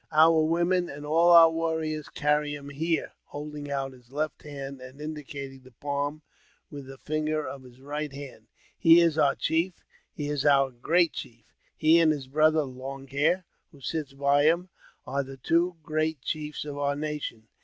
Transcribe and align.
Our 0.11 0.41
women 0.41 0.89
and 0.89 1.05
all 1.05 1.29
our 1.31 1.51
warriors 1.51 2.09
carry 2.09 2.55
him 2.55 2.69
here 2.71 3.11
(holding 3.25 3.69
out 3.69 3.91
his 3.91 4.11
left 4.11 4.41
hand 4.41 4.81
and 4.81 4.99
indicating 4.99 5.61
the 5.61 5.73
palm 5.73 6.23
with 6.71 6.89
a 6.89 6.97
finger 6.97 7.47
of 7.47 7.61
his 7.61 7.79
right 7.79 8.11
hand); 8.11 8.47
he 8.75 8.99
is 8.99 9.19
our 9.19 9.35
chief; 9.35 9.75
he 10.11 10.27
is 10.27 10.43
our 10.43 10.71
great 10.71 11.13
chief; 11.13 11.53
he 11.77 11.99
and 11.99 12.11
his 12.11 12.27
brother 12.27 12.63
(Long 12.63 13.05
Hair), 13.09 13.45
who 13.71 13.79
sits 13.79 14.13
by 14.13 14.45
him, 14.45 14.69
are 15.05 15.21
the 15.21 15.37
two 15.37 15.77
great 15.83 16.19
chiefs 16.23 16.65
of 16.65 16.79
our 16.79 16.95
nation. 16.95 17.47